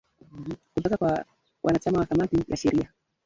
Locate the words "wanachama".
1.63-1.99